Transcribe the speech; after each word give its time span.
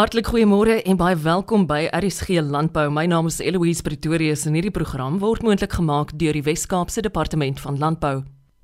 Hartlik 0.00 0.30
goeiemôre 0.32 0.78
en 0.88 0.96
baie 0.96 1.16
welkom 1.20 1.66
by 1.68 1.82
RSG 1.92 2.38
Landbou. 2.40 2.86
My 2.88 3.02
naam 3.04 3.26
is 3.28 3.36
Eloise 3.44 3.82
Pretorius 3.84 4.46
en 4.48 4.54
hierdie 4.56 4.72
program 4.72 5.18
word 5.20 5.42
moontlik 5.44 5.74
gemaak 5.76 6.14
deur 6.16 6.32
die 6.32 6.44
Wes-Kaapse 6.46 7.02
Departement 7.04 7.60
van 7.60 7.76
Landbou. 7.76 8.22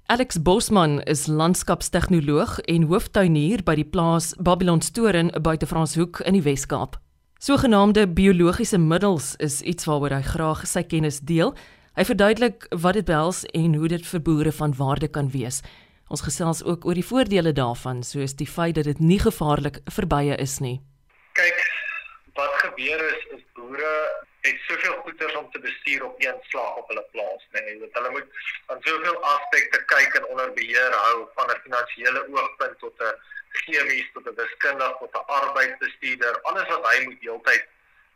Alex 0.08 0.40
Bosman 0.40 1.02
is 1.04 1.26
landskapstegnoloog 1.28 2.54
en 2.72 2.88
hooftuinier 2.88 3.66
by 3.68 3.74
die 3.76 3.84
plaas 3.84 4.30
Babylonstoren 4.40 5.28
buite 5.44 5.68
Franshoek 5.68 6.22
in 6.24 6.38
die 6.38 6.42
Wes-Kaap. 6.46 6.96
Sogenaamde 7.36 8.06
biologiese 8.08 8.80
middels 8.80 9.34
is 9.36 9.60
iets 9.60 9.84
waaroor 9.84 10.16
hy 10.16 10.24
graag 10.32 10.64
sy 10.64 10.86
kennis 10.88 11.20
deel. 11.20 11.52
Hy 12.00 12.08
verduidelik 12.14 12.64
wat 12.72 12.96
dit 12.96 13.12
behels 13.12 13.44
en 13.52 13.76
hoe 13.76 13.92
dit 13.92 14.08
vir 14.14 14.24
boere 14.24 14.56
van 14.56 14.72
waarde 14.80 15.12
kan 15.12 15.28
wees. 15.36 15.60
Ons 16.08 16.24
gesels 16.24 16.64
ook 16.64 16.88
oor 16.88 16.96
die 16.96 17.04
voordele 17.04 17.52
daarvan, 17.52 18.00
soos 18.00 18.38
die 18.40 18.48
feit 18.48 18.80
dat 18.80 18.88
dit 18.88 19.04
nie 19.04 19.20
gevaarlik 19.20 19.84
vir 19.84 20.14
bye 20.16 20.40
is 20.40 20.62
nie 20.64 20.78
gebeur 22.76 23.16
is 23.16 23.24
is 23.36 23.42
boere 23.52 24.24
het 24.40 24.58
soveel 24.68 24.96
goeder 25.02 25.38
om 25.38 25.50
te 25.50 25.58
bestuur 25.58 26.04
op 26.04 26.14
een 26.18 26.40
slag 26.48 26.76
op 26.76 26.88
hulle 26.88 27.04
plaas 27.12 27.46
nê 27.50 27.60
nee, 27.64 27.78
dat 27.78 27.92
hulle 27.92 28.10
moet 28.10 28.28
aan 28.66 28.82
soveel 28.82 29.22
aspekte 29.22 29.84
kyk 29.92 30.14
en 30.14 30.26
onder 30.26 30.52
beheer 30.52 30.92
hou 31.04 31.28
van 31.34 31.50
'n 31.50 31.60
finansiële 31.62 32.26
oogpunt 32.34 32.78
tot 32.78 33.00
'n 33.00 33.14
chemies 33.50 34.10
tot 34.12 34.28
'n 34.28 34.34
wiskundige 34.34 34.96
tot 34.98 35.14
'n 35.14 35.26
arbeidsbestuurder 35.40 36.40
alles 36.42 36.68
wat 36.68 36.90
hy 36.90 37.04
moet 37.04 37.20
heeltyd 37.20 37.66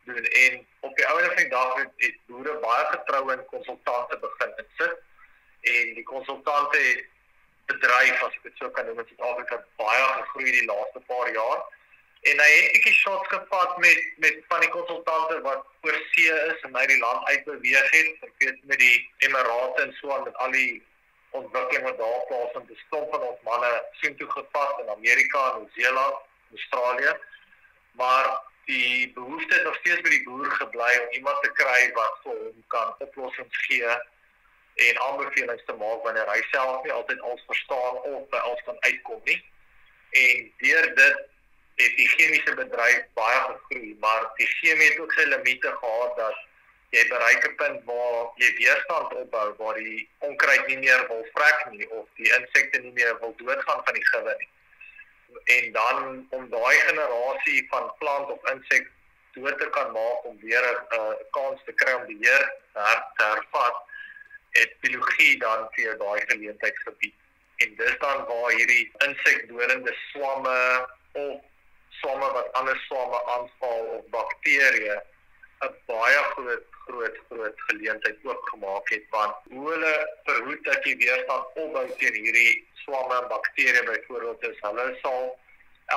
doen. 0.04 0.24
En 0.24 0.66
op 0.80 0.96
die 0.96 1.06
ouene 1.06 1.26
van 1.26 1.36
die 1.36 1.48
dag 1.48 1.74
het, 1.74 1.92
het 1.96 2.16
boere 2.26 2.54
baie 2.66 2.84
getrou 2.84 3.32
in 3.32 3.44
konsultante 3.46 4.18
begin 4.18 4.52
sit 4.76 4.96
en 5.60 5.94
die 5.94 6.08
konsultante 6.12 6.78
het 6.78 7.06
bedryf 7.66 8.22
as 8.22 8.36
ek 8.36 8.42
dit 8.42 8.56
so 8.56 8.70
kan 8.70 8.86
noem 8.86 8.98
in 8.98 9.08
Suid-Afrika 9.08 9.64
baie 9.76 10.06
gegroei 10.12 10.50
die 10.50 10.64
laaste 10.64 11.00
paar 11.06 11.32
jaar 11.32 11.60
en 12.20 12.40
hy 12.40 12.50
het 12.52 12.68
'n 12.68 12.72
bietjie 12.72 12.92
shots 12.92 13.28
gevat 13.28 13.78
met 13.78 14.00
met 14.16 14.36
van 14.48 14.60
die 14.60 14.68
konsultante 14.68 15.40
wat 15.40 15.66
oor 15.80 15.98
see 16.10 16.32
is 16.50 16.60
en 16.62 16.76
hy 16.76 16.86
die 16.86 16.98
land 16.98 17.26
uitbeweeg 17.28 17.90
het. 17.90 18.16
Ek 18.28 18.34
weet 18.38 18.64
met 18.64 18.78
die 18.78 19.10
Emirate 19.18 19.82
en 19.82 19.92
so 20.00 20.12
aan 20.12 20.24
met 20.24 20.36
al 20.36 20.50
die 20.50 20.82
ontwikkeling 21.30 21.84
wat 21.84 21.98
daar 21.98 22.26
plaasvind, 22.28 22.68
die 22.68 22.82
stomp 22.86 23.10
van 23.10 23.22
ons 23.22 23.42
manne 23.42 23.70
sien 24.00 24.16
toe 24.16 24.30
gepas 24.30 24.82
in 24.82 24.88
Amerika 24.88 25.52
en 25.52 25.58
Nieu-Seeland, 25.62 26.16
Australië. 26.50 27.16
Maar 27.92 28.40
die 28.64 29.12
behoefte 29.12 29.54
het 29.54 29.64
nog 29.64 29.76
steeds 29.80 30.00
by 30.00 30.08
die 30.08 30.24
boer 30.24 30.50
gebly 30.50 30.92
om 30.98 31.12
iemand 31.18 31.42
te 31.42 31.52
kry 31.52 31.80
wat 31.92 32.20
vir 32.22 32.36
hom 32.44 32.64
kan 32.74 32.94
oplossings 32.98 33.64
gee 33.66 33.96
en 34.74 35.00
aanbevelings 35.06 35.64
te 35.64 35.74
maak 35.80 36.04
wanneer 36.04 36.28
hy 36.34 36.42
self 36.50 36.84
nie 36.84 36.92
altyd 36.92 37.20
alles 37.20 37.42
verstaan 37.46 37.96
of 38.12 38.28
by 38.28 38.36
alles 38.36 38.62
kan 38.68 38.76
uitkom 38.80 39.20
nie. 39.24 39.40
En 40.10 40.52
deur 40.58 40.94
dit 40.94 41.29
het 41.82 41.96
die 41.96 42.08
chemiese 42.08 42.54
bedryf 42.54 43.02
baie 43.18 43.40
gegroei, 43.48 43.96
maar 44.00 44.30
die 44.36 44.46
chemie 44.46 44.88
het 44.90 44.98
ook 45.00 45.12
sy 45.12 45.26
limite 45.32 45.72
gehad 45.80 46.16
dat 46.16 46.38
jy 46.90 47.02
bereik 47.08 47.44
'n 47.48 47.54
punt 47.54 47.84
waar 47.84 48.30
jy 48.42 48.50
weerstand 48.58 49.12
opbou 49.14 49.54
waar 49.58 49.74
die 49.74 50.08
onkruid 50.18 50.66
nie 50.66 50.78
meer 50.78 51.06
wil 51.08 51.26
vrek 51.34 51.66
nie 51.70 51.90
of 51.90 52.06
die 52.14 52.32
insekte 52.38 52.80
nie 52.80 52.92
meer 52.92 53.18
wil 53.20 53.34
doodgaan 53.36 53.84
van 53.84 53.94
die 53.94 54.06
gewe 54.12 54.34
nie. 54.38 54.50
En 55.56 55.72
dan 55.72 56.26
om 56.30 56.48
daai 56.50 56.76
generasie 56.78 57.66
van 57.70 57.92
plant 57.98 58.30
of 58.30 58.50
insek 58.50 58.90
dood 59.32 59.58
te 59.58 59.70
kan 59.70 59.92
maak 59.92 60.24
om 60.24 60.40
weer 60.40 60.64
'n 60.66 60.94
uh, 60.98 61.14
kans 61.30 61.60
te 61.64 61.72
kry 61.72 61.92
om 61.92 62.06
die 62.06 62.18
heer 62.20 62.44
te 62.72 63.24
hervat, 63.24 63.76
het 64.50 64.80
biologie 64.80 65.38
dan 65.38 65.68
vir 65.74 65.98
daai 65.98 66.20
geleentheid 66.26 66.78
gebied. 66.78 67.14
En 67.56 67.76
dis 67.76 67.98
dan 67.98 68.24
waar 68.26 68.50
hierdie 68.50 68.92
insekdodende 69.06 69.94
swamme 70.10 70.88
of 71.12 71.40
swamme 72.00 72.28
wat 72.36 72.52
ander 72.60 72.78
swamme 72.86 73.20
aanval 73.36 73.80
of 73.96 74.04
bakterieë 74.16 74.98
'n 75.66 75.74
baie 75.86 76.22
groot 76.32 76.66
groot 76.86 77.16
groot 77.28 77.60
geleentheid 77.68 78.24
oopgemaak 78.24 78.88
het 78.94 79.06
want 79.10 79.34
hoe 79.52 79.66
hulle 79.72 79.94
verhoed 80.24 80.64
dat 80.64 80.84
jy 80.88 80.96
weerstand 81.02 81.60
opbou 81.64 81.86
teen 82.02 82.16
hierdie 82.24 82.54
swamme 82.84 83.18
en 83.20 83.28
bakterieë 83.34 83.84
byvoorbeeld 83.90 84.48
is 84.50 84.62
hulle 84.66 84.86
sal 85.02 85.26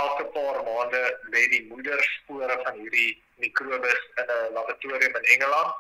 elke 0.02 0.26
paar 0.36 0.60
maande 0.68 1.04
lê 1.36 1.48
die 1.56 1.64
moederspore 1.70 2.60
van 2.66 2.80
hierdie 2.82 3.12
mikrobes 3.46 4.04
in 4.24 4.30
'n 4.36 4.54
laboratorium 4.58 5.16
in 5.22 5.32
Engeland 5.38 5.74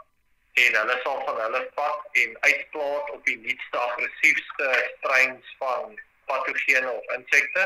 en 0.53 0.79
hulle 0.79 0.97
sal 1.03 1.21
van 1.27 1.41
hulle 1.41 1.61
vat 1.75 2.17
en 2.23 2.37
uitplaas 2.39 3.11
op 3.17 3.25
die 3.25 3.37
nuutste 3.45 3.77
aggressiefste 3.77 4.67
strains 4.97 5.55
van 5.59 5.99
patogene 6.25 6.91
of 6.91 7.15
insekte 7.17 7.63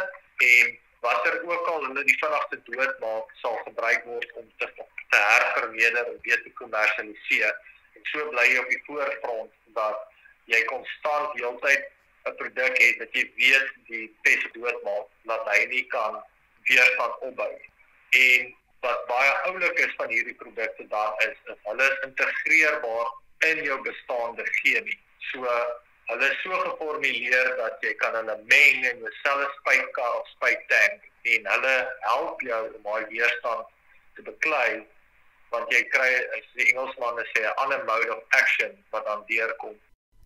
en 0.51 0.77
watter 1.01 1.41
ook 1.43 1.67
al 1.67 1.83
hulle 1.85 2.03
die 2.03 2.17
vinnigste 2.19 2.61
dood 2.69 2.99
maak 2.99 3.33
sal 3.41 3.57
gebruik 3.65 4.05
word 4.05 4.31
om 4.41 4.51
te 4.57 4.71
te 5.09 5.17
hervermeerder 5.17 6.05
en 6.05 6.19
weer 6.21 6.41
te 6.43 6.51
kommersialiseer. 6.59 7.53
En 7.95 8.07
so 8.11 8.29
bly 8.29 8.45
jy 8.51 8.57
op 8.59 8.71
die 8.73 8.81
voorfront 8.85 9.53
dat 9.77 10.03
jy 10.51 10.59
konstant 10.71 11.35
heeltyd 11.39 11.85
'n 12.27 12.35
produk 12.41 12.77
het 12.83 12.97
wat 13.03 13.15
jy 13.15 13.23
weet 13.35 13.73
die 13.91 14.05
pes 14.21 14.43
dood 14.55 14.83
maak 14.83 15.07
dat 15.31 15.47
hy 15.53 15.65
nie 15.71 15.85
kan 15.93 16.19
weer 16.67 16.93
van 16.99 17.15
opbou. 17.29 17.53
En 18.09 18.55
wat 18.85 19.05
baie 19.07 19.33
oulik 19.49 19.79
is 19.79 19.93
van 19.97 20.09
hierdie 20.09 20.35
produkte 20.41 20.87
daar 20.87 21.13
is, 21.29 21.37
is 21.53 21.59
hulle 21.63 21.87
is 21.91 22.03
integreerbaar 22.09 23.07
in 23.51 23.63
jou 23.63 23.81
bestaande 23.81 24.45
chemie. 24.59 24.99
So 25.31 25.47
Hulle 26.07 26.27
is 26.31 26.37
so 26.43 26.55
geformuleer 26.63 27.47
dat 27.59 27.81
jy 27.83 27.93
kan 27.99 28.13
hulle 28.15 28.35
meng 28.51 28.85
in 28.89 28.99
'n 29.03 29.15
selfe 29.23 29.47
spuitkar 29.59 30.13
of 30.19 30.27
spuittank 30.35 30.99
en 31.33 31.49
hulle 31.53 31.75
help 32.11 32.41
jou 32.41 32.61
om 32.75 32.83
daai 32.83 33.05
weerstand 33.09 33.65
te 34.15 34.21
beklei 34.29 34.85
want 35.51 35.67
jy 35.71 35.81
kry 35.91 36.11
as 36.37 36.47
die 36.55 36.67
Engelsmanne 36.71 37.25
sê 37.33 37.43
'n 37.43 37.57
ander 37.63 37.83
mode 37.89 38.11
of 38.15 38.23
action 38.41 38.71
wat 38.91 39.03
dan 39.05 39.23
deurkom. 39.27 39.75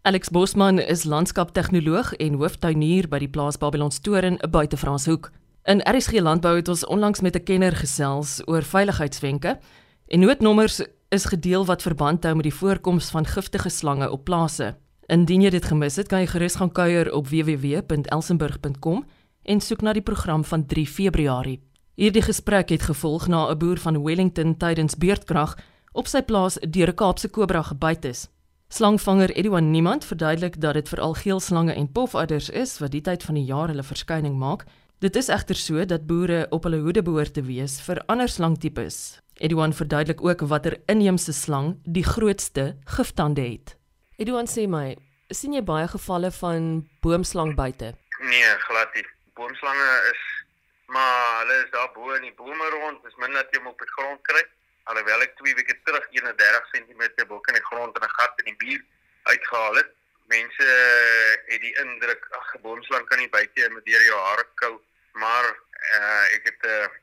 Alex 0.02 0.30
Bosman 0.30 0.80
is 0.80 1.04
landskaptegnoloog 1.04 2.14
en 2.14 2.38
hooftuinier 2.42 3.08
by 3.08 3.20
die 3.20 3.30
plaas 3.30 3.58
Babylon 3.58 3.92
Storen 3.92 4.38
buite 4.50 4.78
Franshoek. 4.78 5.32
In 5.66 5.82
RSG 5.86 6.22
Landbou 6.22 6.56
het 6.56 6.68
ons 6.68 6.86
onlangs 6.86 7.22
met 7.22 7.36
'n 7.36 7.44
kenner 7.44 7.76
gesels 7.76 8.42
oor 8.46 8.64
veiligheidswenke 8.64 9.60
en 10.08 10.20
noodnommers 10.20 10.82
is 11.10 11.26
gedeel 11.26 11.66
wat 11.66 11.82
verband 11.82 12.24
hou 12.24 12.36
met 12.36 12.44
die 12.44 12.60
voorkoms 12.62 13.10
van 13.10 13.26
giftige 13.26 13.70
slange 13.70 14.10
op 14.10 14.24
plase. 14.24 14.78
Indien 15.12 15.42
jy 15.44 15.50
dit 15.52 15.66
gemis 15.68 15.98
het, 16.00 16.08
kan 16.08 16.22
jy 16.24 16.28
gerus 16.32 16.56
gaan 16.56 16.70
kuier 16.72 17.10
op 17.12 17.26
www.elsenburg.com 17.28 19.02
en 19.44 19.60
soek 19.60 19.82
na 19.84 19.92
die 19.92 20.04
program 20.08 20.46
van 20.48 20.64
3 20.64 20.86
Februarie. 20.88 21.58
Hierdie 22.00 22.24
gesprek 22.24 22.70
het 22.72 22.86
gevolg 22.88 23.28
na 23.28 23.50
'n 23.52 23.58
boer 23.58 23.78
van 23.78 24.04
Wellington 24.04 24.56
tydens 24.58 24.96
beurtkrag 24.96 25.58
op 25.92 26.08
sy 26.08 26.22
plaas 26.22 26.56
deur 26.64 26.88
'n 26.88 26.96
Kaapse 26.96 27.28
kobra 27.28 27.62
gebyt 27.62 28.06
is. 28.06 28.30
Slangvanger 28.70 29.32
Edouard 29.36 29.66
Niemand 29.66 30.06
verduidelik 30.06 30.62
dat 30.62 30.74
dit 30.74 30.90
veral 30.90 31.14
geelslange 31.14 31.74
en 31.74 31.92
pofadders 31.92 32.50
is 32.50 32.80
wat 32.80 32.92
die 32.92 33.02
tyd 33.02 33.24
van 33.24 33.36
die 33.36 33.46
jaar 33.46 33.68
hulle 33.68 33.84
verskyning 33.84 34.38
maak. 34.38 34.66
Dit 35.00 35.16
is 35.16 35.28
egter 35.28 35.56
so 35.56 35.86
dat 35.86 36.08
boere 36.08 36.48
op 36.50 36.64
hulle 36.64 36.80
hoede 36.80 37.02
behoort 37.02 37.34
te 37.34 37.42
wees 37.42 37.82
vir 37.82 38.04
ander 38.06 38.30
slangtipes. 38.30 39.20
Edouard 39.34 39.76
verduidelik 39.76 40.24
ook 40.24 40.42
watter 40.42 40.80
inheemse 40.86 41.34
slang 41.34 41.80
die 41.84 42.04
grootste 42.04 42.76
giftande 42.86 43.42
het. 43.42 43.81
Eduan 44.22 44.46
sê 44.46 44.68
my, 44.70 44.92
sien 45.34 45.56
jy 45.56 45.64
baie 45.66 45.88
gevalle 45.90 46.30
van 46.36 46.66
boomslang 47.02 47.56
buite? 47.58 47.88
Nee, 48.22 48.50
glad 48.68 48.92
nie. 48.94 49.06
Boomslange 49.34 49.88
is 50.12 50.20
maar 50.94 51.40
hulle 51.40 51.56
is 51.64 51.72
daar 51.74 51.90
bo 51.96 52.12
in 52.14 52.28
die 52.28 52.36
bome 52.42 52.68
rond, 52.76 53.00
dis 53.02 53.18
min 53.24 53.34
dat 53.34 53.50
jy 53.50 53.62
hom 53.64 53.72
op 53.72 53.82
die 53.82 53.90
grond 53.96 54.22
kry. 54.30 54.44
Alhoewel 54.92 55.26
ek 55.26 55.34
2 55.40 55.56
weke 55.58 55.78
terug 55.88 56.06
31 56.20 56.70
cm 56.76 57.02
bo 57.32 57.42
in 57.50 57.58
die 57.58 57.66
grond 57.72 57.98
in 57.98 58.06
'n 58.06 58.14
gat 58.20 58.46
in 58.46 58.52
die 58.52 58.60
muur 58.62 58.86
uitgehaal 59.32 59.82
het. 59.82 59.92
Mense 60.36 60.70
het 61.50 61.66
die 61.66 61.74
indruk 61.88 62.30
ag 62.44 62.54
boomslang 62.62 63.10
kan 63.10 63.26
nie 63.26 63.34
byt 63.40 63.58
jy 63.58 63.74
met 63.74 63.90
deur 63.90 64.08
jou 64.12 64.22
hare 64.28 64.48
kou, 64.62 64.74
maar 65.18 65.50
uh, 65.50 66.24
ek 66.38 66.46
het 66.52 66.62
'n 66.62 66.78
uh, 66.78 66.94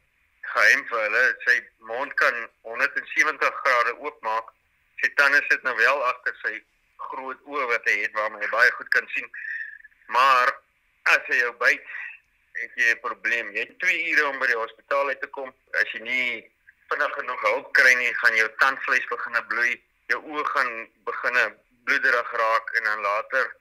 geheim 0.55 0.87
vir 0.95 1.07
hulle, 1.09 1.27
sy 1.51 1.61
mond 1.91 2.15
kan 2.15 2.35
170 2.63 3.63
grade 3.63 3.99
oopmaak. 3.99 4.55
Sy 5.03 5.15
tande 5.19 5.43
sit 5.51 5.63
nou 5.63 5.77
wel 5.77 6.05
agter 6.15 6.43
sy 6.47 6.59
groot 7.13 7.41
oë 7.45 7.67
wat 7.73 7.89
hy 7.91 7.97
het 8.03 8.13
waarmee 8.19 8.45
hy 8.45 8.51
baie 8.53 8.71
goed 8.77 8.89
kan 8.95 9.09
sien. 9.15 9.29
Maar 10.17 10.53
as 11.15 11.25
hy 11.31 11.41
jou 11.41 11.53
byt, 11.63 11.89
het 12.63 12.73
jy 12.75 12.93
'n 12.95 13.01
probleem. 13.01 13.53
Jy 13.55 13.67
het 13.67 13.79
2 13.79 14.11
ure 14.13 14.29
om 14.29 14.39
by 14.39 14.47
die 14.47 14.63
hospitaal 14.63 15.09
uit 15.09 15.21
te 15.21 15.31
kom. 15.37 15.53
As 15.81 15.93
jy 15.93 16.01
nie 16.03 16.51
vinnig 16.91 17.13
genoeg 17.21 17.41
hulp 17.41 17.73
kry 17.73 17.95
nie, 17.95 18.15
gaan 18.15 18.37
jou 18.37 18.49
tandvleis 18.59 19.07
begin 19.11 19.47
bloei, 19.49 19.83
jou 20.07 20.21
oë 20.25 20.45
gaan 20.45 20.89
begin 21.05 21.37
bloederig 21.85 22.31
raak 22.43 22.73
en 22.77 22.85
dan 22.85 23.01
later 23.01 23.53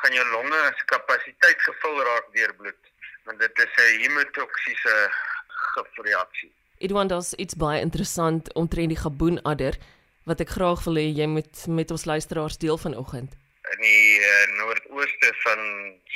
gaan 0.00 0.12
jou 0.12 0.26
longe 0.30 0.60
se 0.78 0.84
kapasiteit 0.84 1.62
gevul 1.68 2.02
raak 2.04 2.28
deur 2.32 2.54
bloed. 2.54 2.82
Want 3.24 3.38
dit 3.40 3.58
is 3.58 3.72
'n 3.76 4.00
hemotoksiese 4.00 5.10
gifreaksie. 5.48 6.52
Edwandos, 6.78 7.34
iets 7.34 7.56
baie 7.56 7.80
interessant 7.80 8.52
omtrent 8.52 8.88
die 8.88 9.00
gaboenadder 9.00 9.76
wat 10.26 10.42
ek 10.42 10.54
graag 10.58 10.82
wil 10.86 10.98
hê 10.98 11.06
jy 11.14 11.26
moet 11.30 11.66
met 11.70 11.90
ons 11.94 12.04
luisteraars 12.10 12.58
deel 12.62 12.78
vanoggend. 12.82 13.34
In 13.74 13.82
die 13.82 14.06
uh, 14.22 14.46
noordooste 14.58 15.32
van 15.42 15.60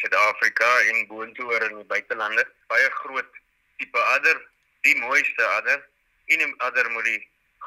Suid-Afrika 0.00 0.70
en 0.90 1.06
boontoe 1.10 1.46
oor 1.50 1.66
in 1.68 1.76
die 1.78 1.90
buitelande, 1.90 2.44
baie 2.70 2.88
groot 3.02 3.38
tipe 3.78 4.02
adder 4.14 4.38
die 4.86 4.96
mooiste 4.98 5.46
adder 5.58 5.78
en 6.30 6.42
die 6.42 6.50
adder 6.66 6.90
met 6.94 7.06
die 7.06 7.20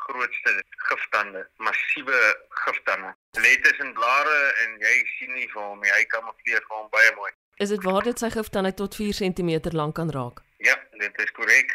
grootste 0.03 0.55
giftande, 0.89 1.45
massiewe 1.63 2.19
giftande. 2.65 3.13
Lê 3.39 3.53
tussen 3.63 3.93
blare 3.95 4.37
en 4.65 4.75
jy 4.83 4.95
sien 5.15 5.31
nie 5.37 5.47
vir 5.53 5.61
hom 5.61 5.79
nie. 5.79 5.91
Hy 5.95 6.03
kamufleer 6.11 6.63
vir 6.67 6.77
hom 6.79 6.89
baie 6.91 7.11
mooi. 7.19 7.31
Is 7.63 7.71
dit 7.71 7.83
waar 7.87 8.03
dit 8.03 8.19
sy 8.19 8.31
giftande 8.33 8.73
tot 8.75 8.95
4 8.99 9.15
cm 9.21 9.71
lank 9.77 9.95
kan 9.99 10.11
raak? 10.11 10.41
Ja, 10.65 10.75
dit 10.99 11.19
is 11.23 11.31
korrek. 11.37 11.71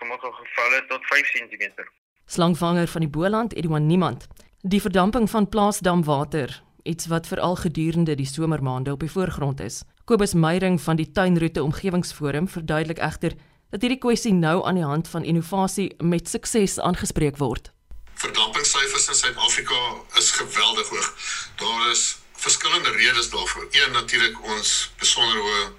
Sommige 0.00 0.32
gevalle 0.40 0.84
tot 0.92 1.04
5 1.12 1.32
cm. 1.36 1.88
Slangvanger 2.28 2.88
van 2.88 3.00
die 3.00 3.08
Boland, 3.08 3.54
Edouard 3.56 3.82
Niemand. 3.82 4.26
Die 4.60 4.80
verdamping 4.80 5.30
van 5.30 5.48
plaasdamwater, 5.48 6.62
iets 6.82 7.06
wat 7.06 7.26
veral 7.26 7.56
gedurende 7.56 8.14
die 8.14 8.26
somermaande 8.26 8.92
op 8.92 9.00
die 9.00 9.10
voorgrond 9.10 9.60
is. 9.60 9.82
Kobus 10.04 10.34
Meyering 10.34 10.80
van 10.80 10.96
die 10.96 11.12
Tuinroete 11.12 11.62
Omgewingsforum 11.62 12.48
verduidelik 12.48 12.98
egter 12.98 13.32
dat 13.70 13.80
hierdie 13.80 13.98
kwessie 13.98 14.32
nou 14.32 14.60
aan 14.66 14.76
die 14.76 14.84
hand 14.84 15.08
van 15.08 15.24
innovasie 15.24 15.94
met 16.04 16.28
sukses 16.28 16.76
aangespreek 16.80 17.40
word. 17.40 17.72
Verdampingssyfers 18.14 19.08
in 19.08 19.14
Suid-Afrika 19.14 19.80
is 20.18 20.30
geweldig 20.30 20.88
hoog. 20.88 21.08
Daar 21.56 21.90
is 21.90 22.18
verskillende 22.32 22.90
redes 22.90 23.30
daarvoor. 23.30 23.68
Een 23.70 23.92
natuurlik 23.92 24.44
ons 24.44 24.92
besonder 24.98 25.40
hoë 25.40 25.72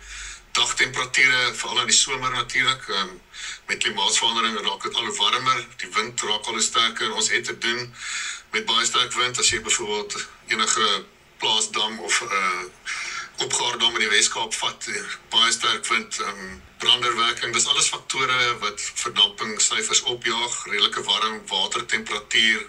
dagtemperature, 0.51 1.53
veral 1.53 1.79
in 1.79 1.91
die 1.91 1.95
somer 1.95 2.31
natuurlik. 2.31 2.87
Um, 2.87 3.21
met 3.65 3.77
klimaatsverandering 3.77 4.59
raak 4.59 4.83
dit 4.83 4.95
al 4.95 5.05
hoe 5.05 5.15
warmer, 5.15 5.67
die 5.77 5.89
wind 5.93 6.21
raak 6.21 6.45
al 6.45 6.57
hoe 6.57 6.61
sterker. 6.61 7.13
Ons 7.13 7.29
het 7.29 7.43
te 7.43 7.57
doen 7.57 7.93
met 8.51 8.65
baie 8.65 8.85
sterk 8.85 9.13
wind 9.13 9.39
as 9.39 9.49
jy 9.49 9.61
byvoorbeeld 9.61 10.27
enige 10.47 11.05
plaasdam 11.37 11.99
of 11.99 12.21
'n 12.21 12.33
uh, 12.33 12.63
opgaardam 13.45 13.93
in 13.93 13.99
die 13.99 14.09
Weskaap 14.09 14.53
vat, 14.53 14.89
baie 15.29 15.51
sterk 15.51 15.85
wind, 15.87 16.19
um, 16.19 16.61
branderwerking, 16.77 17.53
dis 17.53 17.67
alles 17.67 17.87
faktore 17.87 18.57
wat 18.59 18.81
verdampingssyfers 19.03 20.01
opjaag, 20.01 20.65
redelike 20.65 21.03
warm 21.03 21.41
watertemperatuur 21.47 22.65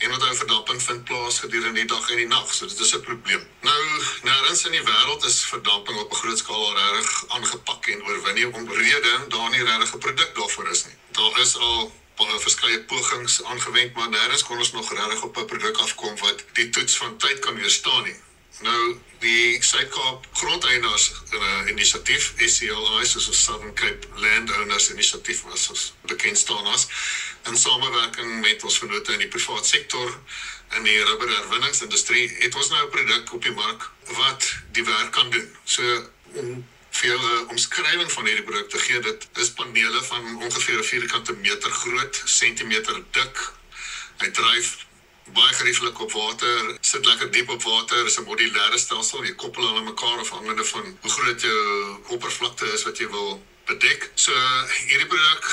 en 0.00 0.10
wat 0.10 0.20
dan 0.20 0.34
verdamping 0.34 0.82
vind 0.82 1.04
plaas 1.04 1.38
gedurende 1.38 1.80
die 1.80 1.88
dag 1.88 2.10
en 2.10 2.16
die 2.16 2.26
nag. 2.26 2.54
So 2.54 2.66
dit 2.66 2.80
is 2.80 2.94
'n 2.94 3.00
probleem. 3.00 3.42
Nou, 3.60 3.82
nêrens 4.22 4.64
in 4.66 4.72
die 4.72 4.86
wêreld 4.90 5.24
is 5.24 5.44
verdamping 5.54 5.98
op 5.98 6.12
'n 6.12 6.20
groot 6.22 6.38
skaal 6.38 6.66
al 6.66 6.94
reg 6.94 7.24
aangepak 7.28 7.86
en 7.86 8.04
oorwin 8.06 8.34
nie 8.34 8.48
omrede 8.54 9.12
daar 9.28 9.50
nie 9.50 9.64
regtig 9.64 9.94
'n 9.94 9.98
produk 9.98 10.34
daarvoor 10.34 10.68
is 10.70 10.84
nie. 10.84 10.96
Daar 11.10 11.40
is 11.40 11.56
al 11.56 11.92
baie 12.16 12.40
verskeie 12.40 12.80
pogings 12.84 13.44
aangewend, 13.44 13.94
maar 13.94 14.08
nêrens 14.08 14.44
kon 14.44 14.58
ons 14.58 14.72
nog 14.72 14.92
regtig 14.92 15.22
op 15.22 15.36
'n 15.36 15.44
produk 15.44 15.76
afkom 15.76 16.16
wat 16.18 16.44
die 16.52 16.68
toets 16.70 16.96
van 16.96 17.16
tyd 17.16 17.38
kan 17.38 17.54
weerstaan 17.54 18.02
nie. 18.02 18.16
Nou 18.60 18.98
die 19.20 19.62
Suid-Kaap 19.62 20.26
Grondeienaars 20.32 21.12
uh, 21.32 21.68
Inisiatief 21.68 22.32
SCLI 22.36 23.04
soos 23.06 23.28
'n 23.28 23.36
Southern 23.36 23.74
Cape 23.74 24.08
Landowners 24.16 24.90
Inisiatief 24.90 25.42
was 25.42 25.68
ons 25.68 25.92
bekend 26.08 26.38
staan 26.38 26.66
as 26.66 26.88
in 27.48 27.56
samewerking 27.56 28.40
met 28.40 28.64
ons 28.64 28.78
vennote 28.78 29.12
in 29.12 29.24
die 29.24 29.28
private 29.28 29.66
sektor 29.66 30.18
in 30.76 30.82
die 30.82 30.98
rubberherwinningsindustrie 31.04 32.26
het 32.42 32.54
ons 32.54 32.68
nou 32.68 32.82
'n 32.84 32.90
produk 32.90 33.32
op 33.32 33.42
die 33.42 33.56
mark 33.62 33.90
wat 34.18 34.52
die 34.72 34.84
werk 34.84 35.10
kan 35.12 35.30
doen. 35.30 35.48
So 35.64 35.82
om 36.32 36.66
vir 36.90 37.16
'n 37.16 37.48
omskrywing 37.48 38.12
van 38.12 38.26
hierdie 38.26 38.44
produk 38.44 38.68
te 38.70 38.78
gee, 38.78 39.00
dit 39.00 39.28
is 39.34 39.50
panele 39.50 40.02
van 40.02 40.42
ongeveer 40.42 40.78
'n 40.78 40.90
vierkante 40.92 41.32
meter 41.32 41.70
groot, 41.70 42.22
sentimeter 42.24 43.02
dik. 43.10 43.52
Hy 44.18 44.30
dryf 44.30 44.76
baie 45.32 45.54
gerieflik 45.54 46.00
op 46.00 46.12
water, 46.12 46.76
sit 46.80 47.06
lekker 47.06 47.30
diep 47.30 47.48
op 47.48 47.62
water, 47.62 48.06
is 48.06 48.18
'n 48.18 48.24
modulêre 48.24 48.78
stelsel. 48.78 49.24
Jy 49.24 49.34
koppel 49.34 49.66
hulle 49.66 49.82
mekaar 49.82 50.18
afhangende 50.18 50.64
van 50.64 50.96
hoe 51.00 51.10
groot 51.10 51.40
jou 51.40 51.98
oppervlakte 52.06 52.72
is 52.72 52.82
wat 52.82 52.98
jy 52.98 53.08
wil 53.08 53.42
bedek. 53.66 54.10
So 54.14 54.32
hierdie 54.86 55.06
produk 55.06 55.44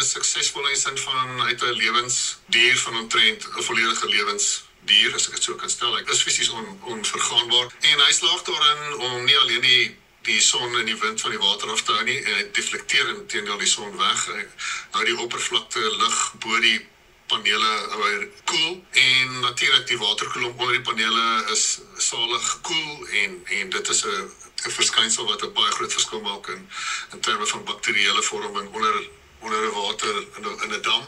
is 0.00 0.10
suksesvol 0.10 0.68
in 0.68 0.76
sin 0.76 0.98
van 0.98 1.40
uit 1.40 1.62
'n 1.62 1.76
lewensduur 1.82 2.78
van 2.84 2.96
omtrent 2.96 3.48
'n 3.48 3.62
volledige 3.62 4.06
lewensduur 4.08 5.14
as 5.14 5.26
ek 5.28 5.34
dit 5.34 5.42
so 5.42 5.54
kan 5.54 5.70
stel. 5.70 5.96
Hy 5.96 6.02
is 6.10 6.22
fisies 6.22 6.48
on, 6.48 6.80
onvergaanbaar 6.82 7.68
en 7.80 8.00
hy 8.06 8.12
slaag 8.12 8.42
daarin 8.42 8.98
om 8.98 9.24
nie 9.24 9.38
alleen 9.38 9.60
die 9.60 9.96
die 10.26 10.40
son 10.40 10.74
en 10.78 10.84
die 10.84 10.98
wind 10.98 11.20
van 11.20 11.30
die 11.30 11.38
water 11.38 11.70
af 11.70 11.82
te 11.82 11.92
hou 11.92 12.04
nie 12.04 12.18
en 12.18 12.34
hy 12.34 12.44
deflekteer 12.52 13.08
intedeel 13.08 13.58
die 13.58 13.68
son 13.70 13.96
weg. 13.96 14.26
Hy 14.26 14.42
hou 14.90 15.04
die 15.04 15.18
oppervlakte 15.24 15.82
lig 16.02 16.32
bo 16.42 16.60
die 16.60 16.80
panele 17.26 17.72
oor 17.96 18.26
koel 18.44 18.84
en 18.90 19.40
natuurlik 19.40 19.86
die 19.86 19.98
waterkoeling 19.98 20.58
onder 20.58 20.72
die 20.72 20.86
panele 20.88 21.44
is 21.52 21.64
salig 21.96 22.58
koel 22.62 23.06
en 23.22 23.40
en 23.58 23.70
dit 23.70 23.88
is 23.88 24.04
'n 24.04 24.30
'n 24.66 24.70
verskynsel 24.78 25.26
wat 25.26 25.42
'n 25.42 25.52
baie 25.52 25.72
groot 25.76 25.92
verskil 25.92 26.20
maak 26.20 26.48
in 26.48 26.68
in 27.12 27.20
terme 27.20 27.46
van 27.46 27.64
bakterieële 27.64 28.22
vorming 28.22 28.74
onder 28.74 29.08
onder 29.38 29.70
water 29.70 30.14
in 30.36 30.42
'n 30.42 30.62
in 30.64 30.72
'n 30.72 30.82
dam. 30.82 31.04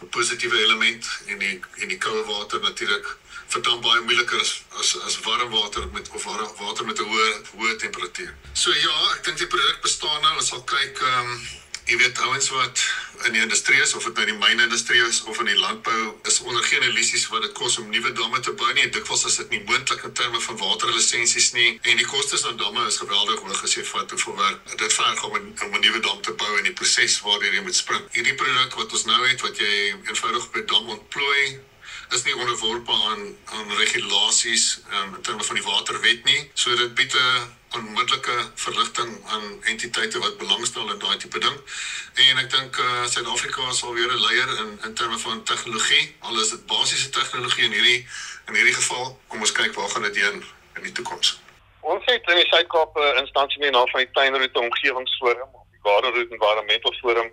'n 0.00 0.08
Positiewe 0.08 0.58
element 0.64 1.06
en 1.26 1.38
die 1.38 1.60
en 1.74 1.88
die 1.88 1.98
koue 1.98 2.24
water 2.24 2.60
natuurlik 2.60 3.16
verdamp 3.46 3.82
baie 3.82 4.00
moeiliker 4.00 4.40
as 4.40 4.52
as 4.80 5.00
as 5.06 5.20
warm 5.20 5.50
water 5.50 5.88
met 5.92 6.08
of 6.08 6.24
warm 6.24 6.52
water 6.58 6.84
met 6.84 6.98
'n 7.00 7.08
hoë 7.10 7.28
hoë 7.56 7.76
temperatuur. 7.76 8.34
So 8.52 8.70
ja, 8.70 8.96
ek 9.16 9.24
dink 9.24 9.38
die 9.38 9.46
produk 9.46 9.80
bestaan 9.80 10.20
nou. 10.22 10.36
Ons 10.36 10.48
sal 10.48 10.64
kyk 10.64 11.00
ehm 11.00 11.30
um, 11.30 11.40
jy 11.90 11.96
weet 11.98 12.18
ouens 12.18 12.48
wat 12.54 12.82
in 13.26 13.32
die 13.32 13.42
industrie 13.42 13.80
is 13.82 13.94
of 13.94 14.04
dit 14.04 14.14
nou 14.18 14.26
die 14.26 14.38
mynindustrie 14.38 15.00
is 15.06 15.22
of 15.30 15.38
in 15.42 15.48
die 15.50 15.58
landbou 15.58 16.14
is 16.30 16.40
onder 16.40 16.62
geen 16.64 16.82
illusies 16.82 17.26
wat 17.32 17.42
dit 17.46 17.52
kos 17.58 17.78
om 17.78 17.90
nuwe 17.90 18.12
damme 18.18 18.40
te 18.40 18.52
bou 18.58 18.70
nie. 18.74 18.88
Dikwels 18.94 19.24
is 19.30 19.38
dit 19.40 19.54
nie 19.54 19.62
moontlik 19.68 20.04
in 20.06 20.14
terme 20.18 20.40
van 20.46 20.58
waterlisensies 20.60 21.50
nie 21.56 21.70
en 21.82 22.00
die 22.00 22.06
kostes 22.06 22.46
aan 22.46 22.60
damme 22.60 22.86
is 22.86 23.00
geweldig 23.02 23.42
hoog 23.42 23.64
as 23.66 23.76
jy 23.76 23.84
vat 23.90 24.14
hoeveel 24.14 24.38
werk 24.40 24.76
dit 24.84 24.96
verg 24.98 25.24
om 25.28 25.36
'n 25.36 25.52
om 25.66 25.74
'n 25.74 25.80
nuwe 25.86 26.00
dam 26.06 26.22
te 26.22 26.32
bou 26.32 26.52
en 26.58 26.64
die 26.70 26.78
proses 26.80 27.20
waardeur 27.20 27.54
jy 27.54 27.62
moet 27.62 27.76
spring. 27.76 28.04
Hierdie 28.12 28.34
produk 28.34 28.74
wat 28.74 28.92
ons 28.92 29.04
nou 29.04 29.20
het 29.28 29.40
wat 29.40 29.58
jy 29.58 29.94
eenvoudig 30.06 30.48
'n 30.54 30.66
dam 30.66 30.88
ontplooi 30.88 31.60
is 32.12 32.24
nie 32.24 32.36
onderworpe 32.36 32.92
aan 32.92 33.36
aan 33.44 33.76
regulasies 33.76 34.80
um, 34.92 35.14
in 35.14 35.22
terme 35.22 35.44
van 35.44 35.56
die 35.56 35.64
waterwet 35.64 36.24
nie. 36.24 36.50
So 36.54 36.76
dit 36.76 36.94
bied 36.94 37.14
'n 37.14 37.61
onmiddellike 37.76 38.36
verligting 38.54 39.10
aan 39.34 39.62
entiteite 39.62 40.18
wat 40.18 40.38
belangstel 40.38 40.90
in 40.90 40.98
daai 40.98 41.16
tipe 41.16 41.38
ding. 41.38 41.58
En 42.14 42.42
ek 42.42 42.50
dink 42.50 42.78
uh, 42.78 43.04
Suid-Afrika 43.06 43.72
sal 43.72 43.94
weer 43.94 44.12
'n 44.12 44.24
leier 44.26 44.50
in 44.64 44.70
in 44.88 44.94
terme 44.94 45.18
van 45.18 45.42
tegnologie. 45.42 46.16
Al 46.20 46.40
is 46.40 46.50
dit 46.50 46.66
basiese 46.66 47.10
tegnologie 47.10 47.64
in 47.64 47.72
hierdie 47.78 48.06
in 48.46 48.54
hierdie 48.54 48.74
geval, 48.74 49.18
kom 49.28 49.40
ons 49.40 49.52
kyk 49.52 49.74
waar 49.74 49.88
gaan 49.88 50.02
dit 50.02 50.16
heen 50.16 50.44
in 50.76 50.82
die 50.82 50.92
toekoms. 50.92 51.40
Ons 51.80 52.04
het 52.04 52.30
in 52.30 52.36
die 52.36 52.50
Suid-Kaap 52.52 52.96
'n 52.96 53.00
uh, 53.00 53.18
instansie 53.24 53.60
mee 53.60 53.70
na 53.70 53.86
van 53.86 54.00
die 54.00 54.10
Tuinroete 54.12 54.58
Omgewingsforum 54.58 55.50
die 55.72 55.82
Gardenroute 55.82 56.34
Environmental 56.34 56.92
Forum. 57.00 57.30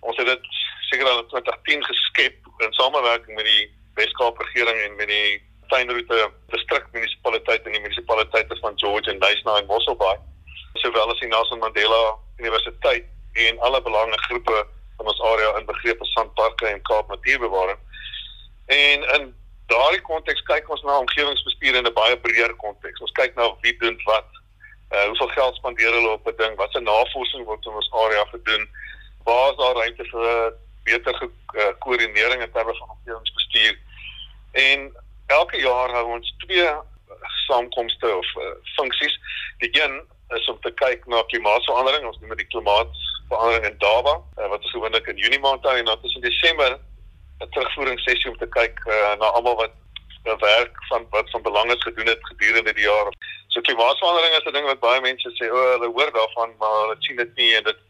Ons 0.00 0.16
het 0.16 0.26
dit 0.26 0.44
seker 0.90 1.08
al 1.08 1.22
in 1.22 1.28
2010 1.28 1.84
geskep 1.84 2.36
in 2.58 2.72
samewerking 2.72 3.36
met 3.36 3.44
die 3.44 3.70
Wes-Kaap 3.94 4.38
regering 4.38 4.78
en 4.80 4.96
met 4.96 5.08
die 5.08 5.42
tuinroete 5.72 6.20
distrik 6.52 6.86
munisipaliteit 6.92 7.64
en 7.64 7.72
die 7.76 7.80
munisipaliteite 7.80 8.58
van 8.60 8.78
George 8.82 9.10
en 9.10 9.22
Duisna 9.24 9.56
en 9.58 9.70
Mosselbaai 9.72 10.18
sowel 10.82 11.10
as 11.12 11.20
die 11.20 11.28
Nelson 11.28 11.58
Mandela 11.58 12.16
Universiteit 12.36 13.04
en 13.32 13.60
alle 13.60 13.82
belangrike 13.82 14.24
groepe 14.28 14.66
van 14.96 15.06
ons 15.06 15.20
area 15.20 15.58
inbegrepe 15.58 16.04
sandparke 16.04 16.66
en 16.66 16.82
Kaap 16.88 17.08
Natuurbewaring. 17.08 17.78
En 18.66 19.06
in 19.16 19.34
daardie 19.72 20.00
konteks 20.00 20.42
kyk 20.48 20.68
ons 20.70 20.82
na 20.86 20.98
omgewingsbestuur 20.98 21.78
in 21.80 21.86
'n 21.86 21.92
baie 21.92 22.16
breër 22.26 22.54
konteks. 22.64 23.00
Ons 23.00 23.16
kyk 23.20 23.34
na 23.34 23.48
wie 23.60 23.76
doen 23.78 24.00
wat. 24.04 24.28
Uh 24.92 25.06
hoeveel 25.06 25.28
geld 25.28 25.56
spandeer 25.56 25.92
hulle 25.92 26.10
op 26.10 26.26
'n 26.26 26.36
ding? 26.36 26.56
Wat 26.56 26.72
se 26.72 26.80
navorsing 26.80 27.44
word 27.44 27.64
in 27.66 27.72
ons 27.72 27.92
area 27.92 28.24
gedoen? 28.24 28.68
Waar 29.24 29.50
is 29.50 29.56
daar 29.56 29.74
ruimte 29.74 30.04
vir 30.04 30.54
beter 30.84 31.14
gekoördineering 31.46 32.40
uh, 32.40 32.46
in 32.46 32.52
terme 32.52 32.74
van 32.74 32.90
omgewingsbestuur? 32.90 33.78
En 34.52 34.92
elke 35.32 35.60
jaar 35.60 35.92
hou 35.96 36.06
ons 36.16 36.34
twee 36.44 36.68
saamkomste 37.46 38.16
of 38.16 38.34
uh, 38.36 38.54
funksies. 38.76 39.18
Die 39.58 39.70
een 39.82 40.00
is 40.36 40.48
om 40.48 40.60
te 40.60 40.72
kyk 40.80 41.06
na 41.06 41.22
klimaatsverandering. 41.32 42.06
Ons 42.06 42.18
noem 42.20 42.36
dit 42.36 42.48
klimaatsverandering 42.54 43.68
in 43.68 43.78
Durban, 43.84 44.24
uh, 44.38 44.48
wat 44.48 44.64
ons 44.64 44.74
gewoonlik 44.74 45.06
in 45.12 45.20
Junie 45.20 45.40
maand 45.44 45.68
hou 45.68 45.76
en 45.78 45.90
dan 45.90 46.08
is 46.08 46.18
in 46.20 46.26
Desember 46.28 46.78
'n 47.42 47.50
terugvoeringssessie 47.50 48.30
om 48.30 48.38
te 48.38 48.48
kyk 48.48 48.84
uh, 48.86 49.14
na 49.20 49.30
almal 49.36 49.56
wat 49.56 49.74
uh, 50.24 50.36
werk 50.38 50.76
van 50.88 51.06
wat 51.10 51.30
van 51.30 51.42
belang 51.42 51.72
is 51.74 51.82
gedoen 51.82 52.06
het 52.06 52.26
gedurende 52.30 52.72
die 52.72 52.88
jaar. 52.88 53.10
So 53.48 53.60
klimaatsverandering 53.60 54.34
is 54.34 54.46
'n 54.46 54.52
ding 54.52 54.66
wat 54.66 54.80
baie 54.80 55.00
mense 55.00 55.30
sê, 55.38 55.50
o, 55.50 55.56
oh, 55.56 55.70
hulle 55.74 55.88
hoor 55.96 56.12
daarvan, 56.12 56.54
maar 56.58 56.76
hulle 56.82 56.96
sien 56.98 57.16
dit 57.16 57.34
nie 57.34 57.54
en 57.56 57.64
dit 57.64 57.80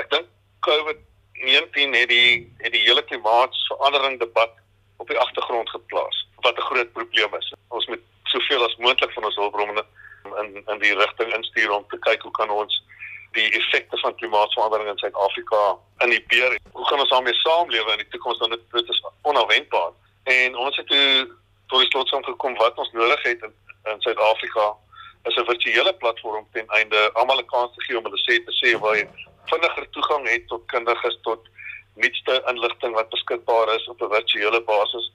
ek 0.00 0.10
dink 0.10 0.26
COVID-19 0.66 1.98
het 2.00 2.08
die 2.08 2.54
het 2.58 2.72
die 2.72 2.84
hele 2.86 3.02
klimaatsverandering 3.04 4.18
debat 4.18 4.52
op 4.96 5.08
die 5.08 5.18
agtergrond 5.18 5.70
geplaas 5.70 6.24
wat 6.46 6.58
'n 6.58 6.68
groot 6.70 6.92
probleem 6.92 7.34
is. 7.40 7.52
Ons 7.68 7.86
moet 7.86 8.02
soveel 8.34 8.64
as 8.64 8.76
moontlik 8.76 9.12
van 9.12 9.24
ons 9.24 9.40
hulpbronne 9.40 9.84
in 10.40 10.62
in 10.72 10.78
die 10.78 10.94
rigting 10.94 11.34
instuur 11.34 11.70
om 11.70 11.84
te 11.88 11.98
kyk 12.06 12.22
hoe 12.22 12.36
kan 12.40 12.50
ons 12.50 12.82
die 13.32 13.50
effekte 13.58 13.98
van 13.98 14.14
klimaatsverandering 14.14 14.88
in 14.90 14.98
Suid-Afrika 14.98 15.62
in 16.04 16.10
die 16.10 16.24
beer. 16.28 16.58
Hoe 16.72 16.86
gaan 16.88 17.02
ons 17.02 17.08
daarmee 17.08 17.34
saamlewe 17.34 17.90
in 17.92 18.02
die 18.02 18.08
toekoms 18.08 18.38
dan 18.38 18.50
dit 18.50 18.88
is 18.88 19.02
onverwendbaar. 19.22 19.92
En 20.24 20.56
ons 20.56 20.76
het 20.76 20.86
toe 20.86 21.28
tot 21.66 21.80
die 21.80 21.90
slotsom 21.90 22.24
gekom 22.24 22.54
wat 22.62 22.78
ons 22.78 22.92
nodig 22.92 23.22
het 23.22 23.42
in 23.42 23.54
in 23.92 24.00
Suid-Afrika 24.00 24.74
is 25.28 25.36
'n 25.36 25.44
virtuele 25.44 25.94
platform 25.94 26.46
ten 26.52 26.68
einde 26.68 27.10
almal 27.12 27.40
'n 27.40 27.46
kans 27.46 27.74
te 27.74 27.84
gee 27.84 27.98
om 27.98 28.04
hulle 28.04 28.22
sê 28.26 28.34
te 28.44 28.54
sê 28.60 28.78
waar 28.80 28.96
jy 28.96 29.08
vinniger 29.44 29.90
toegang 29.90 30.28
het 30.28 30.48
tot 30.48 30.66
kundiges 30.66 31.18
tot 31.22 31.40
nuutste 31.94 32.42
inligting 32.46 32.94
wat 32.94 33.08
beskikbaar 33.08 33.74
is 33.74 33.88
op 33.88 34.02
'n 34.02 34.14
virtuele 34.14 34.60
basis. 34.60 35.12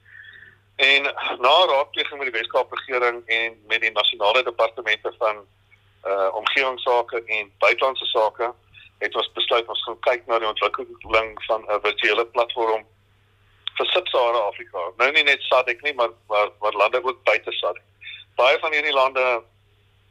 En 0.80 1.02
na 1.38 1.56
raadpleging 1.66 2.18
met 2.18 2.32
die 2.32 2.40
Weskaap 2.40 2.72
regering 2.72 3.22
en 3.26 3.62
met 3.66 3.80
die 3.80 3.92
nasionale 3.92 4.42
departemente 4.42 5.12
van 5.18 5.44
uh 6.04 6.28
omgewingsake 6.34 7.22
en 7.24 7.52
buitelandse 7.58 8.04
sake 8.04 8.52
het 8.98 9.16
ons 9.16 9.32
besluit 9.32 9.68
ons 9.68 9.82
gaan 9.82 9.98
kyk 10.00 10.26
na 10.26 10.38
die 10.38 10.48
ontwikkeling 10.48 11.34
van 11.48 11.66
'n 11.68 11.80
virtuele 11.84 12.26
platform 12.26 12.86
vir 13.76 13.86
Sub-Sahara 13.86 14.38
Afrika. 14.38 14.80
Nou 14.96 15.10
nie 15.12 15.22
net 15.22 15.42
SADC 15.42 15.82
nie, 15.82 15.94
maar 15.94 16.10
maar 16.28 16.48
maar 16.60 16.72
lande 16.72 17.04
ook 17.04 17.24
buite 17.24 17.52
SADC. 17.52 17.82
Baie 18.34 18.58
van 18.58 18.72
hierdie 18.72 18.92
lande 18.92 19.42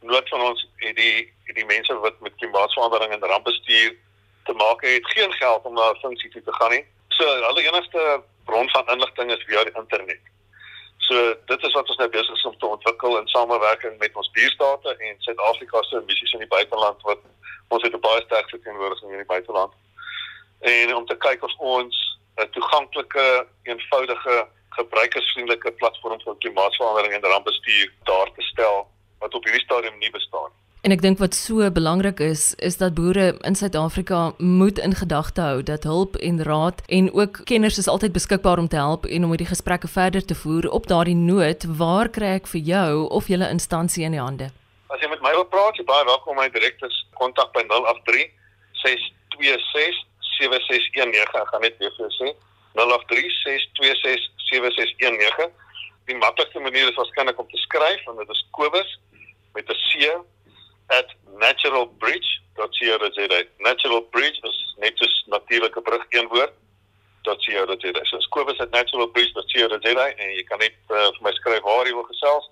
nood 0.01 0.29
van 0.29 0.41
ons 0.41 0.67
het 0.75 0.95
die 0.95 1.33
het 1.43 1.55
die 1.55 1.65
mense 1.65 1.93
wat 1.93 2.19
met 2.19 2.35
klimaatsverandering 2.35 3.11
en 3.11 3.29
rampbestuur 3.33 3.95
te 4.43 4.53
maak 4.53 4.81
het, 4.81 5.13
geen 5.17 5.33
geld 5.33 5.63
om 5.63 5.73
na 5.73 5.91
'n 5.91 5.99
funksie 6.01 6.29
toe 6.29 6.41
te 6.41 6.53
gaan 6.53 6.71
nie. 6.71 6.85
So 7.07 7.25
hulle 7.25 7.67
enigste 7.67 8.21
bron 8.45 8.69
van 8.69 8.87
inligting 8.87 9.31
is 9.31 9.43
via 9.47 9.63
die 9.63 9.79
internet. 9.81 10.19
So 11.09 11.33
dit 11.45 11.63
is 11.63 11.73
wat 11.73 11.87
ons 11.89 11.97
nou 11.97 12.09
besig 12.13 12.35
is 12.35 12.45
om 12.45 12.57
te 12.57 12.67
ontwikkel 12.67 13.15
in 13.17 13.27
samewerking 13.27 13.95
met 13.97 14.17
ons 14.21 14.31
buurstate 14.35 14.91
en 15.07 15.15
Suid-Afrika 15.25 15.81
se 15.83 16.01
missies 16.05 16.35
in 16.37 16.43
die 16.43 16.51
buiteland 16.51 17.01
wat 17.07 17.23
ons 17.73 17.83
het 17.83 17.95
'n 17.97 18.03
baie 18.03 18.21
sterk 18.25 18.49
verteenwoordiging 18.49 19.11
in 19.11 19.23
die 19.23 19.31
buiteland. 19.33 19.73
En 20.59 20.95
om 20.95 21.05
te 21.05 21.17
kyk 21.17 21.43
of 21.43 21.55
ons 21.57 21.95
'n 22.37 22.49
toeganklike, 22.49 23.47
eenvoudige, 23.63 24.47
gebruikersvriendelike 24.69 25.71
platform 25.71 26.21
vir 26.21 26.37
klimaatsverandering 26.37 27.13
en 27.13 27.31
rampbestuur 27.31 27.93
daar 28.03 28.29
te 28.35 28.41
stel 28.41 28.87
wat 29.19 29.33
op 29.33 29.43
hierdie 29.43 29.65
stadium 29.65 29.97
nie 29.97 30.11
bestaan. 30.11 30.51
En 30.79 30.93
ek 30.95 31.01
dink 31.03 31.19
wat 31.19 31.35
so 31.35 31.65
belangrik 31.75 32.21
is, 32.23 32.53
is 32.55 32.77
dat 32.79 32.93
boere 32.95 33.33
in 33.43 33.55
Suid-Afrika 33.55 34.31
moet 34.37 34.77
in 34.79 34.93
gedagte 34.95 35.41
hou 35.43 35.63
dat 35.63 35.83
hulp 35.83 36.15
en 36.15 36.39
raad 36.43 36.79
en 36.87 37.09
ook 37.13 37.41
kenners 37.51 37.77
is 37.77 37.89
altyd 37.91 38.15
beskikbaar 38.15 38.61
om 38.63 38.69
te 38.71 38.79
help 38.79 39.03
en 39.05 39.27
om 39.27 39.33
hierdie 39.35 39.49
gesprekke 39.49 39.91
verder 39.91 40.23
te 40.25 40.37
voer 40.39 40.69
op 40.71 40.87
daardie 40.87 41.17
noot. 41.19 41.65
Waar 41.81 42.07
kry 42.07 42.31
ek 42.37 42.47
vir 42.47 42.63
jou 42.69 43.09
of 43.11 43.27
julle 43.27 43.49
instansie 43.51 44.07
in 44.07 44.15
die 44.15 44.23
hande? 44.23 44.47
As 44.87 45.03
jy 45.03 45.11
met 45.11 45.19
my 45.19 45.35
wil 45.35 45.49
praat, 45.51 45.75
jy 45.75 45.83
baie 45.83 46.07
welkom 46.07 46.39
my 46.39 46.47
direk 46.55 46.79
te 46.79 46.87
kontak 47.19 47.51
by 47.51 47.67
083 47.67 48.31
626 48.79 49.99
7619. 50.39 51.43
Ek 51.43 51.51
gaan 51.51 51.67
net 51.67 51.75
weer 51.83 51.91
vir 51.99 52.07
jou 52.07 52.11
sê 52.21 52.31
083 52.79 53.35
626 53.43 54.31
7619. 54.47 55.51
Die 56.07 56.19
maklikste 56.23 56.63
manier 56.63 56.87
is 56.87 56.95
waarskynlik 57.03 57.35
om 57.35 57.51
te 57.51 57.63
skryf 57.67 58.07
en 58.07 58.23
dit 58.23 58.35
is 58.39 58.47
Kobus 58.55 58.99
met 59.51 59.67
'n 59.67 59.81
C 59.91 60.07
at 60.97 61.07
naturalbridge.co.za. 61.43 63.39
Natural 63.69 64.01
bridge 64.13 64.39
is 64.49 64.75
net 64.79 64.93
so 64.97 65.05
natuurlike 65.35 65.81
brug 65.81 66.05
een 66.09 66.27
woord. 66.27 66.53
.co.za. 67.23 68.01
So 68.03 68.17
Kobus 68.29 68.59
at 68.59 68.71
naturalbridge.co.za 68.71 70.05
en 70.21 70.29
jy 70.35 70.43
kan 70.47 70.59
net 70.63 70.75
uh, 70.89 70.95
vir 71.15 71.23
my 71.25 71.33
skryf 71.37 71.63
waar 71.65 71.85
jy 71.87 71.93
wil 71.93 72.07
gesels 72.09 72.45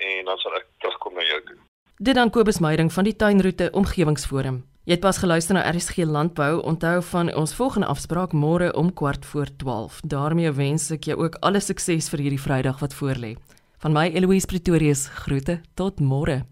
en 0.00 0.24
dan 0.28 0.38
sal 0.42 0.56
ek 0.58 0.66
terugkom 0.82 1.14
na 1.14 1.24
jou 1.28 1.40
toe. 1.46 1.58
Dit 2.00 2.16
dan 2.16 2.30
Kobus 2.32 2.58
Meyding 2.64 2.92
van 2.92 3.04
die 3.04 3.16
Tuinroete 3.16 3.70
Omgewingsforum. 3.76 4.64
Jy 4.88 4.96
het 4.96 5.02
pas 5.04 5.18
geluister 5.20 5.54
na 5.54 5.62
RSG 5.68 6.06
Landbou. 6.08 6.62
Onthou 6.64 7.02
van 7.10 7.34
ons 7.36 7.54
volgende 7.54 7.86
afspraak 7.86 8.32
môre 8.32 8.72
om 8.72 8.92
kwart 8.94 9.26
voor 9.26 9.46
12. 9.56 10.00
daarmee 10.02 10.52
wens 10.52 10.90
ek 10.90 11.04
jou 11.04 11.18
ook 11.20 11.36
alle 11.40 11.60
sukses 11.60 12.08
vir 12.10 12.24
hierdie 12.24 12.40
Vrydag 12.40 12.80
wat 12.80 12.96
voorlê. 12.96 13.36
Van 13.78 13.92
my 13.92 14.08
Eloise 14.08 14.46
Pretorius 14.46 15.06
groete 15.24 15.60
tot 15.74 16.00
môre. 16.00 16.42